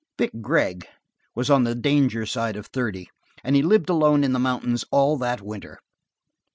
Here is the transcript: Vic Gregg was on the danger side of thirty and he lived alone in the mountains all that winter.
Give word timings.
Vic 0.17 0.31
Gregg 0.41 0.87
was 1.35 1.51
on 1.51 1.63
the 1.63 1.75
danger 1.75 2.25
side 2.25 2.55
of 2.55 2.65
thirty 2.65 3.07
and 3.43 3.55
he 3.55 3.61
lived 3.61 3.87
alone 3.87 4.23
in 4.23 4.33
the 4.33 4.39
mountains 4.39 4.83
all 4.89 5.15
that 5.17 5.41
winter. 5.41 5.77